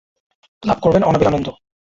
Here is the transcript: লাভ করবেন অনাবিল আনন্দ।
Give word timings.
লাভ 0.63 0.77
করবেন 0.83 1.03
অনাবিল 1.03 1.27
আনন্দ। 1.27 1.47